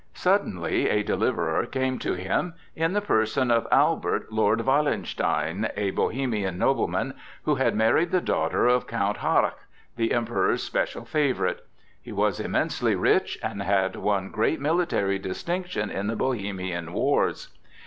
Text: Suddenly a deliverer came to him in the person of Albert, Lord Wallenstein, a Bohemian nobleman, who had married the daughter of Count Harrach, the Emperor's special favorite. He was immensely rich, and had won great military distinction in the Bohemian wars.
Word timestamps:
Suddenly 0.15 0.89
a 0.89 1.03
deliverer 1.03 1.67
came 1.67 1.99
to 1.99 2.15
him 2.15 2.55
in 2.75 2.93
the 2.93 3.01
person 3.01 3.51
of 3.51 3.67
Albert, 3.71 4.31
Lord 4.33 4.61
Wallenstein, 4.61 5.69
a 5.77 5.91
Bohemian 5.91 6.57
nobleman, 6.57 7.13
who 7.43 7.53
had 7.53 7.75
married 7.75 8.09
the 8.09 8.19
daughter 8.19 8.65
of 8.65 8.87
Count 8.87 9.17
Harrach, 9.17 9.67
the 9.97 10.11
Emperor's 10.11 10.63
special 10.63 11.05
favorite. 11.05 11.67
He 12.01 12.11
was 12.11 12.39
immensely 12.39 12.95
rich, 12.95 13.37
and 13.43 13.61
had 13.61 13.95
won 13.95 14.31
great 14.31 14.59
military 14.59 15.19
distinction 15.19 15.91
in 15.91 16.07
the 16.07 16.15
Bohemian 16.15 16.93
wars. 16.93 17.49